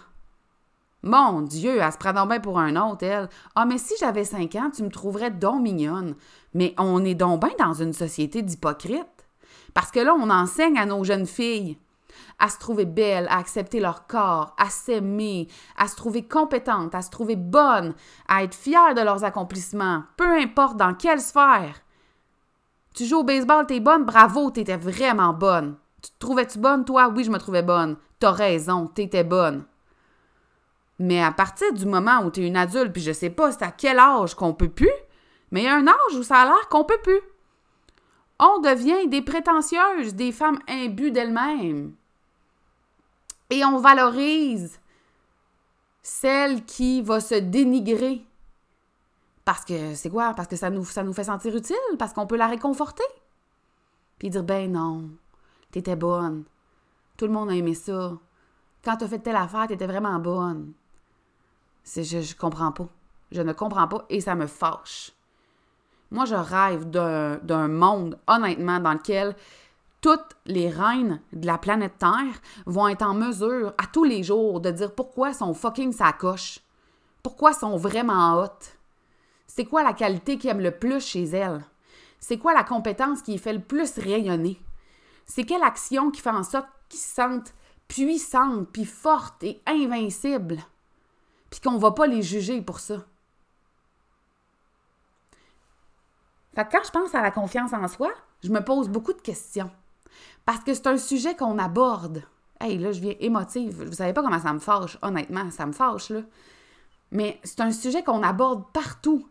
[1.03, 3.29] Mon Dieu, elle se prend donc bien pour un autre, elle.
[3.55, 6.15] Ah, mais si j'avais 5 ans, tu me trouverais donc mignonne.
[6.53, 9.27] Mais on est donc bien dans une société d'hypocrites.
[9.73, 11.77] Parce que là, on enseigne à nos jeunes filles
[12.39, 17.01] à se trouver belle, à accepter leur corps, à s'aimer, à se trouver compétente, à
[17.01, 17.93] se trouver bonne,
[18.27, 21.81] à être fière de leurs accomplissements, peu importe dans quelle sphère.
[22.93, 25.75] Tu joues au baseball, t'es bonne, bravo, t'étais vraiment bonne.
[26.01, 27.11] Tu te trouvais-tu bonne, toi?
[27.15, 27.95] Oui, je me trouvais bonne.
[28.19, 29.63] T'as raison, t'étais bonne.
[30.99, 33.99] Mais à partir du moment où t'es une adulte, puis je sais pas à quel
[33.99, 34.91] âge qu'on peut plus,
[35.51, 37.21] mais il y a un âge où ça a l'air qu'on peut plus.
[38.39, 41.93] On devient des prétentieuses, des femmes imbues d'elles-mêmes.
[43.49, 44.79] Et on valorise
[46.01, 48.25] celle qui va se dénigrer.
[49.45, 50.33] Parce que c'est quoi?
[50.33, 53.03] Parce que ça nous, ça nous fait sentir utile, parce qu'on peut la réconforter?
[54.19, 55.09] Puis dire, ben non,
[55.71, 56.45] t'étais bonne.
[57.17, 58.13] Tout le monde a aimé ça.
[58.83, 60.73] Quand t'as fait telle affaire, t'étais vraiment bonne.
[61.85, 62.87] Je, comprends pas.
[63.31, 65.11] Je ne comprends pas et ça me fâche.
[66.11, 69.35] Moi, je rêve d'un monde, honnêtement, dans lequel
[70.01, 74.59] toutes les reines de la planète Terre vont être en mesure, à tous les jours,
[74.59, 76.59] de dire pourquoi sont fucking sa coche.
[77.23, 78.77] Pourquoi sont vraiment hautes.
[79.47, 81.63] C'est quoi la qualité qui aime le plus chez elles?
[82.19, 84.59] C'est quoi la compétence qui fait le plus rayonner?
[85.25, 87.53] C'est quelle action qui fait en sorte qu'ils se sentent
[87.87, 90.59] puissantes, puis fortes et invincibles?
[91.53, 92.95] Puis qu'on va pas les juger pour ça.
[96.55, 98.11] Fait quand je pense à la confiance en soi,
[98.43, 99.69] je me pose beaucoup de questions.
[100.45, 102.23] Parce que c'est un sujet qu'on aborde.
[102.59, 103.83] Hey, là, je viens émotive.
[103.83, 106.21] Vous savez pas comment ça me fâche, honnêtement, ça me fâche, là.
[107.11, 109.29] Mais c'est un sujet qu'on aborde partout.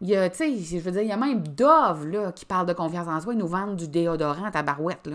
[0.00, 2.66] Il y a, tu sais, je veux dire, il y a même Dove, qui parle
[2.68, 3.34] de confiance en soi.
[3.34, 5.10] Ils nous vendent du déodorant à ta barouette.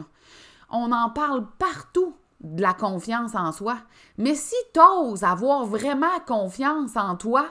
[0.70, 3.78] On en parle partout de la confiance en soi.
[4.18, 7.48] Mais si tu oses avoir vraiment confiance en toi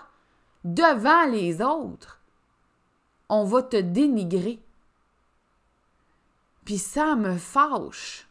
[0.65, 2.21] devant les autres,
[3.29, 4.63] on va te dénigrer.
[6.65, 8.29] Puis ça me fâche.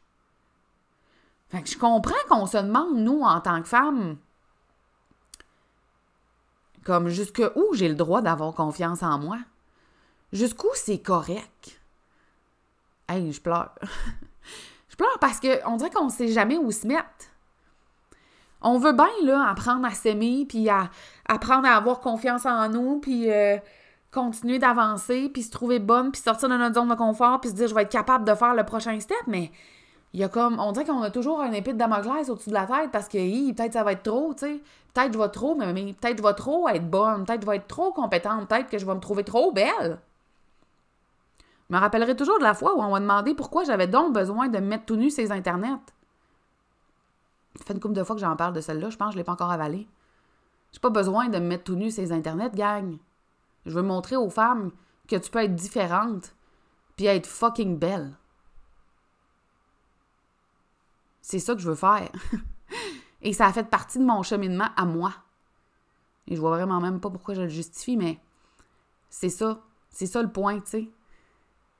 [1.49, 4.17] Fait que je comprends qu'on se demande, nous, en tant que femmes,
[6.85, 9.39] comme jusque où j'ai le droit d'avoir confiance en moi?
[10.31, 11.81] Jusqu'où c'est correct?
[13.07, 13.73] Hey, je pleure.
[14.95, 17.03] je pleure parce qu'on dirait qu'on ne sait jamais où se mettre.
[18.62, 20.89] On veut bien, là, apprendre à s'aimer, puis à
[21.27, 23.58] apprendre à avoir confiance en nous, puis euh,
[24.12, 27.55] continuer d'avancer, puis se trouver bonne, puis sortir de notre zone de confort, puis se
[27.55, 29.51] dire je vais être capable de faire le prochain step, mais
[30.13, 32.53] il y a comme, on dirait qu'on a toujours un épée de Damoclès au-dessus de
[32.53, 34.62] la tête parce que peut-être ça va être trop, tu sais.
[34.93, 37.67] Peut-être je vais trop, mais, peut-être je vais trop être bonne, peut-être je vais être
[37.67, 39.99] trop compétente, peut-être que je vais me trouver trop belle.
[41.69, 44.47] Je me rappellerai toujours de la fois où on m'a demandé pourquoi j'avais donc besoin
[44.49, 45.80] de me mettre tout nu les internets.
[47.56, 49.17] Ça fait une couple de fois que j'en parle de celle-là, je pense que je
[49.17, 49.88] ne l'ai pas encore avalée.
[50.71, 52.97] J'ai pas besoin de me mettre tout nu les internets, gang.
[53.65, 54.71] Je veux montrer aux femmes
[55.08, 56.36] que tu peux être différente
[56.95, 58.13] puis être fucking belle.
[61.21, 62.12] C'est ça que je veux faire.
[63.21, 65.13] Et ça a fait partie de mon cheminement à moi.
[66.28, 68.19] Et je vois vraiment même pas pourquoi je le justifie, mais
[69.10, 69.62] c'est ça.
[69.89, 70.89] C'est ça le point, tu sais.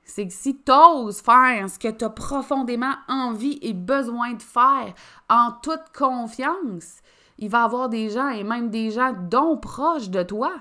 [0.06, 4.42] C'est que si tu oses faire ce que tu as profondément envie et besoin de
[4.42, 4.94] faire
[5.28, 7.00] en toute confiance,
[7.38, 10.54] il va y avoir des gens, et même des gens dont proches de toi,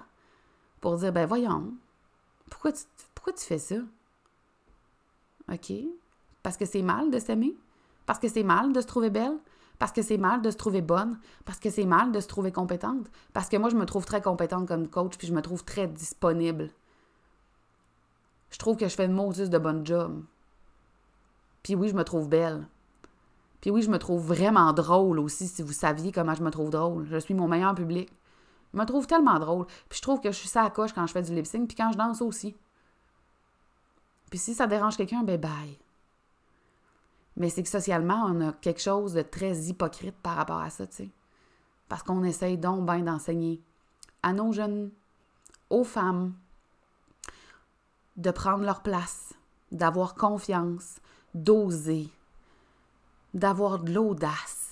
[0.82, 1.74] pour dire, ben voyons,
[2.50, 3.76] pourquoi tu, pourquoi tu fais ça?
[5.52, 5.72] OK?
[6.42, 7.56] Parce que c'est mal de s'aimer?
[8.08, 9.38] Parce que c'est mal de se trouver belle?
[9.78, 11.20] Parce que c'est mal de se trouver bonne?
[11.46, 13.08] Parce que c'est mal de se trouver compétente?
[13.34, 15.88] Parce que moi, je me trouve très compétente comme coach, puis je me trouve très
[15.88, 16.72] disponible.
[18.56, 20.24] Je trouve que je fais une Moses de bon job.
[21.62, 22.66] Puis oui, je me trouve belle.
[23.60, 26.70] Puis oui, je me trouve vraiment drôle aussi, si vous saviez comment je me trouve
[26.70, 27.06] drôle.
[27.06, 28.10] Je suis mon meilleur public.
[28.74, 29.66] Je me trouve tellement drôle.
[29.90, 31.92] Puis je trouve que je suis ça quand je fais du lip sync, puis quand
[31.92, 32.56] je danse aussi.
[34.30, 35.78] Puis si ça dérange quelqu'un, ben bye.
[37.36, 40.88] Mais c'est que socialement, on a quelque chose de très hypocrite par rapport à ça,
[40.88, 41.10] tu sais.
[41.90, 43.60] Parce qu'on essaye donc bien d'enseigner
[44.24, 44.92] à nos jeunes,
[45.70, 46.36] aux femmes,
[48.18, 49.34] de prendre leur place,
[49.72, 50.98] d'avoir confiance,
[51.34, 52.10] d'oser,
[53.34, 54.66] d'avoir de l'audace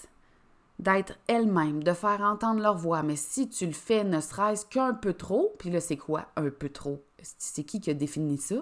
[0.79, 3.03] d'être elles-mêmes, de faire entendre leur voix.
[3.03, 6.27] Mais si tu le fais ne serait-ce qu'un peu trop, puis là, c'est quoi?
[6.35, 7.03] Un peu trop?
[7.21, 8.55] C'est qui qui a défini ça?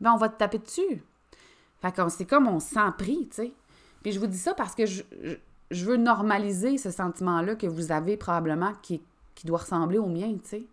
[0.00, 1.02] Ben, on va te taper dessus.
[1.80, 3.52] Fait que c'est comme on s'en prie, tu sais.
[4.02, 5.02] Puis je vous dis ça parce que je,
[5.70, 9.02] veux normaliser ce sentiment-là que vous avez probablement qui,
[9.34, 10.64] qui doit ressembler au mien, tu sais.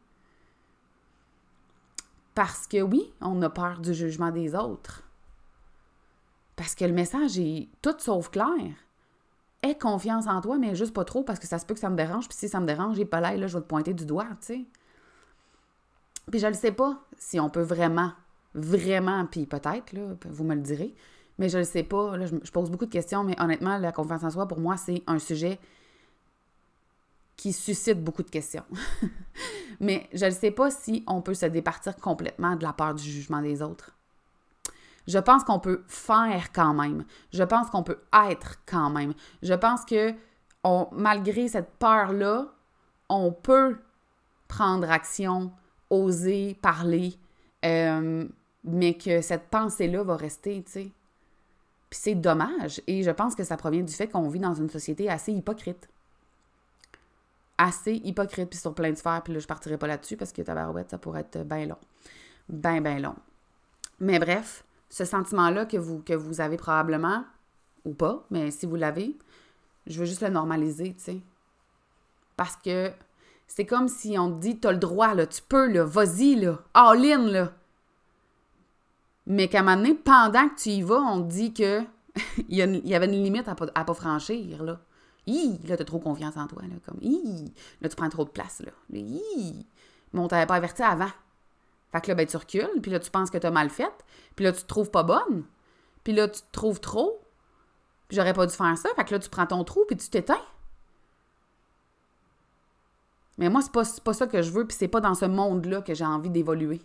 [2.41, 5.04] Parce que oui, on a peur du jugement des autres.
[6.56, 8.58] Parce que le message est tout sauf clair
[9.62, 11.91] aie confiance en toi, mais juste pas trop parce que ça se peut que ça
[11.91, 12.27] me dérange.
[12.27, 14.25] Puis si ça me dérange, j'ai pas l'air, là, je vais te pointer du doigt,
[14.39, 14.65] tu sais.
[16.32, 18.12] Puis je ne sais pas si on peut vraiment,
[18.56, 20.95] vraiment, puis peut-être, là, vous me le direz,
[21.38, 22.17] Mais je ne sais pas.
[22.25, 25.19] Je pose beaucoup de questions, mais honnêtement, la confiance en soi, pour moi, c'est un
[25.19, 25.60] sujet
[27.35, 28.65] qui suscite beaucoup de questions.
[29.79, 33.03] mais je ne sais pas si on peut se départir complètement de la peur du
[33.03, 33.95] jugement des autres.
[35.07, 37.05] Je pense qu'on peut faire quand même.
[37.33, 39.13] Je pense qu'on peut être quand même.
[39.41, 40.13] Je pense que
[40.91, 42.53] malgré cette peur-là,
[43.09, 43.77] on peut
[44.47, 45.51] prendre action,
[45.89, 47.15] oser parler,
[47.65, 48.27] euh,
[48.63, 50.91] mais que cette pensée-là va rester, tu sais.
[51.89, 52.81] Puis c'est dommage.
[52.87, 55.89] Et je pense que ça provient du fait qu'on vit dans une société assez hypocrite.
[57.63, 59.21] Assez hypocrite, puis sur plein de sphères.
[59.24, 61.78] Puis là, je partirai pas là-dessus parce que tabarouette, ça pourrait être bien long.
[62.50, 63.15] Ben, ben long.
[64.00, 67.24] Mais bref, ce sentiment-là que vous, que vous avez probablement,
[67.86, 69.15] ou pas, mais si vous l'avez,
[69.86, 71.21] je veux juste le normaliser, tu sais.
[72.36, 72.91] Parce que
[73.47, 76.60] c'est comme si on te dit, t'as le droit, là, tu peux, là, vas-y, là,
[76.74, 77.52] all-in, là.
[79.28, 81.82] Mais qu'à un moment donné, pendant que tu y vas, on te dit que
[82.50, 84.80] il, y avait une limite à pas, pas franchir, là.
[85.27, 88.29] Hi, là, t'as trop confiance en toi, là, comme, hi, là, tu prends trop de
[88.29, 88.71] place, là.
[88.93, 89.65] Hi,
[90.13, 91.12] mais on t'avait pas averti avant.
[91.91, 93.93] Fait que là, ben, tu recules, puis là, tu penses que t'as mal fait,
[94.36, 95.43] puis là, tu te trouves pas bonne,
[96.03, 97.21] puis là, tu te trouves trop,
[98.07, 100.10] puis j'aurais pas dû faire ça, fait que là, tu prends ton trou, puis tu
[100.10, 100.41] t'éteins.
[103.38, 105.81] Mais moi, c'est pas, pas ça que je veux, puis c'est pas dans ce monde-là
[105.81, 106.81] que j'ai envie d'évoluer.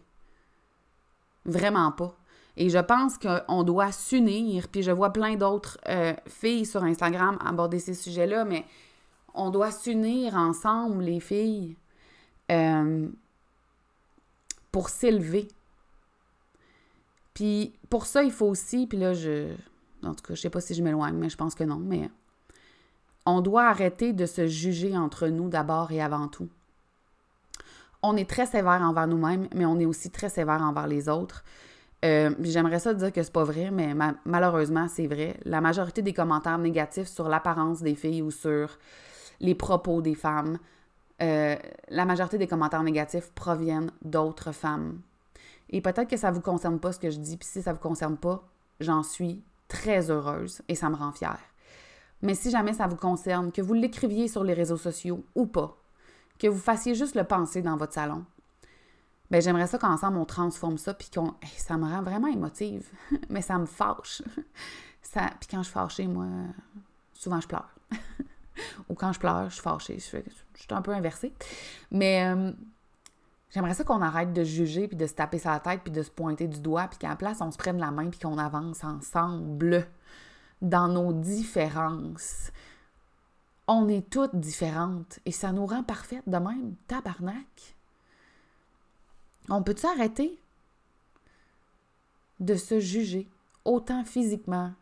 [1.44, 2.16] Vraiment pas.
[2.57, 7.38] Et je pense qu'on doit s'unir, puis je vois plein d'autres euh, filles sur Instagram
[7.45, 8.64] aborder ces sujets-là, mais
[9.35, 11.77] on doit s'unir ensemble, les filles,
[12.51, 13.09] euh,
[14.73, 15.49] pour s'élever.
[17.35, 19.53] Puis pour ça, il faut aussi, puis là, je.
[20.03, 22.11] En tout cas, je sais pas si je m'éloigne, mais je pense que non, mais
[23.27, 26.49] on doit arrêter de se juger entre nous d'abord et avant tout.
[28.03, 31.45] On est très sévère envers nous-mêmes, mais on est aussi très sévère envers les autres.
[32.04, 35.38] Euh, j'aimerais ça dire que c'est pas vrai, mais malheureusement, c'est vrai.
[35.44, 38.78] La majorité des commentaires négatifs sur l'apparence des filles ou sur
[39.40, 40.59] les propos des femmes,
[41.22, 41.56] euh,
[41.88, 45.00] la majorité des commentaires négatifs proviennent d'autres femmes.
[45.70, 47.80] Et peut-être que ça vous concerne pas ce que je dis, puis si ça vous
[47.80, 48.46] concerne pas,
[48.80, 51.40] j'en suis très heureuse et ça me rend fière.
[52.22, 55.76] Mais si jamais ça vous concerne, que vous l'écriviez sur les réseaux sociaux ou pas,
[56.38, 58.24] que vous fassiez juste le penser dans votre salon,
[59.31, 62.89] ben j'aimerais ça qu'ensemble on transforme ça puis qu'on ça me rend vraiment émotive
[63.29, 64.23] mais ça me fâche.
[65.03, 66.27] Ça puis quand je suis fâchée moi
[67.12, 67.71] souvent je pleure.
[68.89, 71.33] Ou quand je pleure je suis fâchée je, suis un peu inversée.
[71.93, 72.53] Mais euh,
[73.51, 76.03] j'aimerais ça qu'on arrête de juger puis de se taper sur la tête puis de
[76.03, 78.37] se pointer du doigt puis qu'à la place on se prenne la main puis qu'on
[78.37, 79.87] avance ensemble
[80.61, 82.51] dans nos différences.
[83.69, 86.75] On est toutes différentes et ça nous rend parfaites de même.
[86.89, 87.76] Tabarnak
[89.48, 90.38] on peut-tu arrêter
[92.40, 93.28] de se juger
[93.64, 94.72] autant physiquement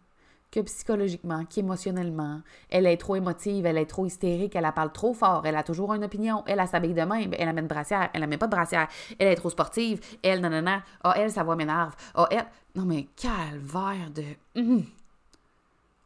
[0.50, 2.40] que psychologiquement, qu'émotionnellement?
[2.70, 5.94] Elle est trop émotive, elle est trop hystérique, elle parle trop fort, elle a toujours
[5.94, 8.46] une opinion, elle a s'habille de même, elle a de brassière, elle n'a même pas
[8.46, 12.29] de brassière, elle est trop sportive, elle, nanana, ah, oh, elle, sa voix m'énerve, ah,
[12.31, 12.46] elle...
[12.77, 14.24] Non, mais calvaire de...
[14.57, 14.85] Hum.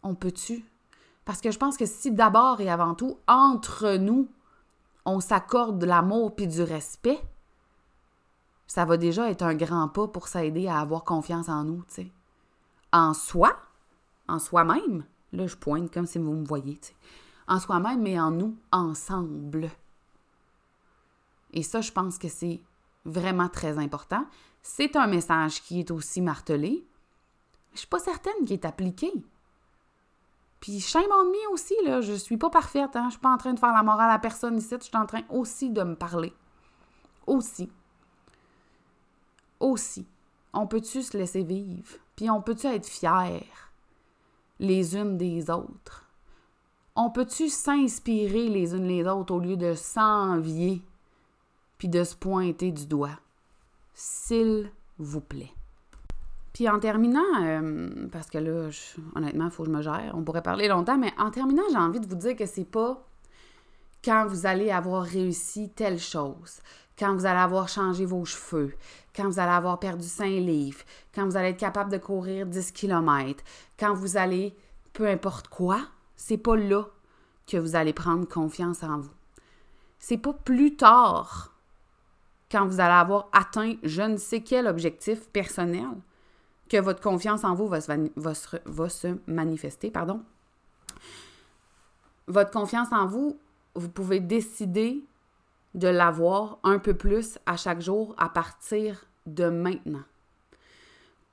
[0.03, 0.65] On peut-tu?
[1.25, 4.29] Parce que je pense que si d'abord et avant tout, entre nous,
[5.05, 7.21] on s'accorde de l'amour puis du respect,
[8.69, 11.95] ça va déjà être un grand pas pour s'aider à avoir confiance en nous, tu
[11.95, 12.13] sais.
[12.93, 13.57] En soi,
[14.29, 16.95] en soi-même, là je pointe comme si vous me voyez, tu sais.
[17.49, 19.71] En soi-même, mais en nous, ensemble.
[21.55, 22.61] Et ça, je pense que c'est
[23.07, 24.27] vraiment très important.
[24.61, 26.87] C'est un message qui est aussi martelé.
[27.73, 29.11] Je suis pas certaine qu'il est appliqué.
[30.61, 32.03] Puis shame on me aussi, là.
[32.03, 33.05] Je suis pas parfaite, hein.
[33.07, 34.75] Je suis pas en train de faire la morale à personne ici.
[34.79, 36.35] Je suis en train aussi de me parler.
[37.27, 37.71] Aussi
[39.61, 40.07] aussi,
[40.53, 41.97] on peut-tu se laisser vivre?
[42.17, 43.47] Puis on peut-tu être fiers
[44.59, 46.05] les unes des autres?
[46.97, 50.83] On peut-tu s'inspirer les unes les autres au lieu de s'envier
[51.79, 53.21] puis de se pointer du doigt?
[53.95, 55.53] S'il vous plaît.
[56.53, 58.69] Puis en terminant, euh, parce que là,
[59.15, 61.77] honnêtement, il faut que je me gère, on pourrait parler longtemps, mais en terminant, j'ai
[61.77, 63.01] envie de vous dire que c'est pas
[64.05, 66.61] quand vous allez avoir réussi telle chose,
[66.99, 68.75] quand vous allez avoir changé vos cheveux,
[69.15, 70.83] quand vous allez avoir perdu 5 livres,
[71.15, 73.43] quand vous allez être capable de courir 10 km,
[73.79, 74.57] quand vous allez,
[74.93, 75.81] peu importe quoi,
[76.17, 76.85] c'est pas là
[77.47, 79.13] que vous allez prendre confiance en vous.
[79.99, 81.55] C'est pas plus tard,
[82.51, 85.89] quand vous allez avoir atteint je ne sais quel objectif personnel,
[86.69, 88.33] que votre confiance en vous va se, va
[88.67, 89.91] va se manifester.
[89.91, 90.23] Pardon.
[92.27, 93.39] Votre confiance en vous,
[93.75, 95.08] vous pouvez décider
[95.79, 100.03] de l'avoir un peu plus à chaque jour à partir de maintenant.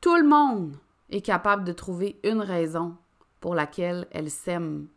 [0.02, 0.78] Tout le monde
[1.10, 2.96] est capable de trouver une raison
[3.40, 4.88] pour laquelle elle s'aime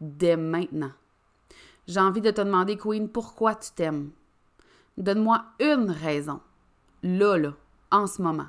[0.00, 0.92] dès maintenant.
[1.88, 4.12] J'ai envie de te demander, Queen, pourquoi tu t'aimes?
[4.96, 6.40] Donne-moi une raison,
[7.02, 7.54] là, là,
[7.90, 8.48] en ce moment,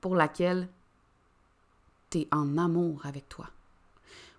[0.00, 0.68] pour laquelle
[2.10, 3.46] tu es en amour avec toi,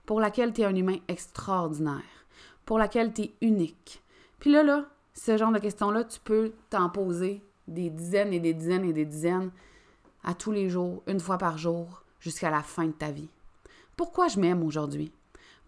[0.05, 2.25] pour laquelle tu es un humain extraordinaire,
[2.65, 4.03] pour laquelle tu es unique.
[4.39, 8.53] Puis là, là, ce genre de questions-là, tu peux t'en poser des dizaines et des
[8.53, 9.51] dizaines et des dizaines
[10.23, 13.29] à tous les jours, une fois par jour, jusqu'à la fin de ta vie.
[13.95, 15.11] Pourquoi je m'aime aujourd'hui?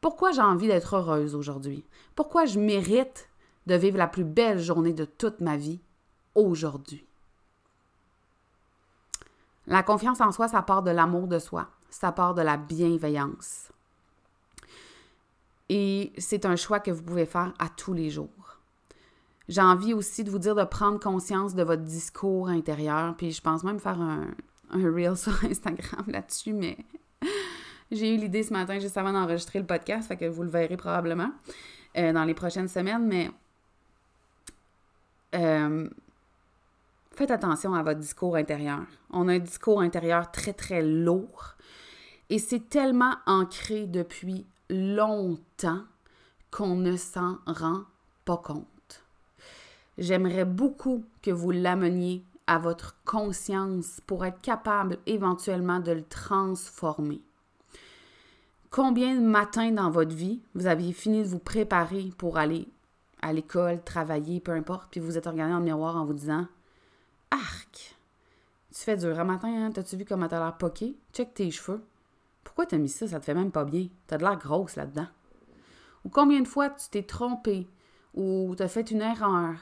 [0.02, 1.86] Pourquoi j'ai envie d'être heureuse aujourd'hui?
[2.16, 3.30] Pourquoi je mérite
[3.68, 5.80] de vivre la plus belle journée de toute ma vie
[6.34, 7.06] aujourd'hui?
[9.68, 13.72] La confiance en soi, ça part de l'amour de soi, ça part de la bienveillance.
[15.70, 18.45] Et c'est un choix que vous pouvez faire à tous les jours.
[19.48, 23.16] J'ai envie aussi de vous dire de prendre conscience de votre discours intérieur.
[23.16, 24.28] Puis je pense même faire un,
[24.72, 26.78] un reel sur Instagram là-dessus, mais
[27.92, 30.78] j'ai eu l'idée ce matin juste avant d'enregistrer le podcast, fait que vous le verrez
[30.78, 31.32] probablement
[31.98, 33.32] euh, dans les prochaines semaines, mais
[35.36, 35.90] euh,
[37.12, 38.86] faites attention à votre discours intérieur.
[39.12, 41.56] On a un discours intérieur très, très lourd
[42.30, 45.84] et c'est tellement ancré depuis longtemps
[46.52, 47.84] qu'on ne s'en rend
[48.24, 48.68] pas compte.
[49.98, 57.22] J'aimerais beaucoup que vous l'ameniez à votre conscience pour être capable éventuellement de le transformer.
[58.70, 62.68] Combien de matins dans votre vie vous aviez fini de vous préparer pour aller
[63.22, 66.46] à l'école, travailler, peu importe, puis vous êtes regardé dans le miroir en vous disant
[67.32, 67.96] Arc,
[68.72, 69.72] tu fais dur un matin, hein?
[69.72, 70.96] T'as-tu vu comment t'as l'air poqué?
[71.14, 71.82] Check tes cheveux.
[72.44, 73.08] Pourquoi t'as mis ça?
[73.08, 73.88] Ça te fait même pas bien.
[74.08, 75.08] T'as de l'air grosse là-dedans.
[76.04, 77.68] Ou combien de fois tu t'es trompé,
[78.14, 79.56] ou t'as fait une erreur,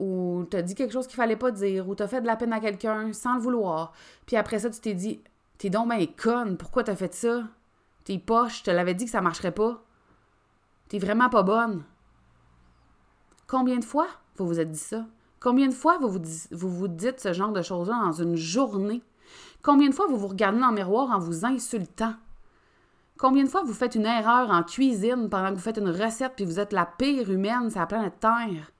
[0.00, 2.52] ou t'as dit quelque chose qu'il fallait pas dire, ou t'as fait de la peine
[2.52, 3.92] à quelqu'un sans le vouloir,
[4.26, 5.20] puis après ça, tu t'es dit
[5.58, 7.44] T'es donc ben conne, pourquoi t'as fait ça?
[8.04, 9.84] T'es poche, je te l'avais dit que ça marcherait pas.
[10.88, 11.84] T'es vraiment pas bonne.
[13.46, 15.04] Combien de fois vous vous êtes dit ça?
[15.38, 16.18] Combien de fois vous
[16.50, 19.02] vous, dites ce genre de choses-là dans une journée?
[19.62, 22.14] Combien de fois vous vous regardez dans le miroir en vous insultant?
[23.18, 26.32] Combien de fois vous faites une erreur en cuisine pendant que vous faites une recette
[26.36, 28.72] puis vous êtes la pire humaine sur la planète Terre?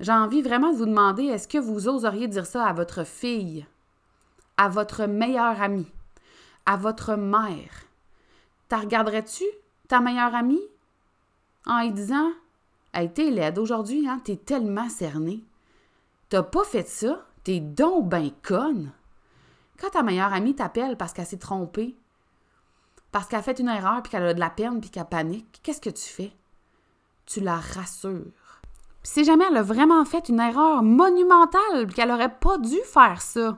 [0.00, 3.66] J'ai envie vraiment de vous demander, est-ce que vous oseriez dire ça à votre fille,
[4.56, 5.90] à votre meilleure amie,
[6.66, 7.86] à votre mère?
[8.68, 9.44] T'as regarderais-tu
[9.88, 10.62] ta meilleure amie
[11.66, 12.30] en lui disant
[12.92, 14.20] Hey, t'es laide aujourd'hui, hein?
[14.24, 15.44] T'es tellement cernée.
[16.28, 17.26] T'as pas fait ça?
[17.44, 18.90] T'es donc ben conne.
[19.78, 21.96] Quand ta meilleure amie t'appelle parce qu'elle s'est trompée,
[23.12, 25.60] parce qu'elle a fait une erreur, puis qu'elle a de la peine, puis qu'elle panique,
[25.62, 26.32] qu'est-ce que tu fais?
[27.24, 28.45] Tu la rassures.
[29.06, 33.22] Puis si jamais elle a vraiment fait une erreur monumentale, qu'elle aurait pas dû faire
[33.22, 33.56] ça,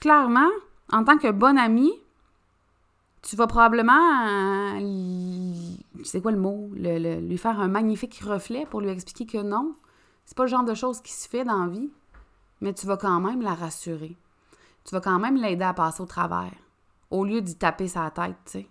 [0.00, 0.48] clairement,
[0.90, 1.92] en tant que bonne amie,
[3.20, 8.88] tu vas probablement, euh, sais quoi le mot, lui faire un magnifique reflet pour lui
[8.88, 9.76] expliquer que non,
[10.24, 11.90] c'est pas le genre de choses qui se fait dans la vie,
[12.62, 14.16] mais tu vas quand même la rassurer.
[14.86, 16.54] Tu vas quand même l'aider à passer au travers,
[17.10, 18.68] au lieu d'y taper sa tête, tu sais.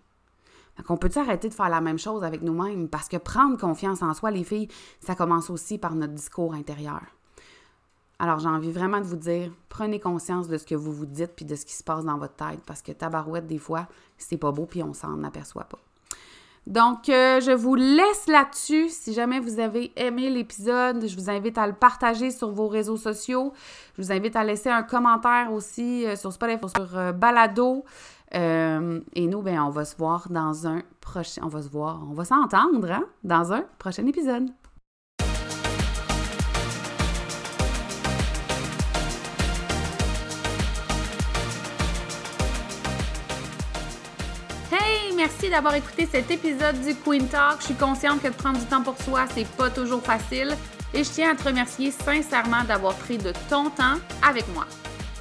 [0.89, 2.87] On peut-tu arrêter de faire la même chose avec nous-mêmes?
[2.87, 4.67] Parce que prendre confiance en soi, les filles,
[4.99, 7.01] ça commence aussi par notre discours intérieur.
[8.19, 11.33] Alors, j'ai envie vraiment de vous dire, prenez conscience de ce que vous vous dites
[11.35, 14.37] puis de ce qui se passe dans votre tête parce que tabarouette, des fois, c'est
[14.37, 15.79] pas beau puis on s'en aperçoit pas.
[16.67, 18.89] Donc, euh, je vous laisse là-dessus.
[18.89, 22.97] Si jamais vous avez aimé l'épisode, je vous invite à le partager sur vos réseaux
[22.97, 23.53] sociaux.
[23.95, 27.85] Je vous invite à laisser un commentaire aussi euh, sur Spotify, sur euh, Balado.
[28.31, 31.41] Et nous, ben, on va se voir dans un prochain...
[31.43, 34.49] On va se voir, on va s'entendre hein, dans un prochain épisode.
[45.17, 47.57] merci d'avoir écouté cet épisode du Queen Talk.
[47.59, 50.55] Je suis consciente que de prendre du temps pour soi, c'est pas toujours facile.
[50.93, 54.65] Et je tiens à te remercier sincèrement d'avoir pris de ton temps avec moi.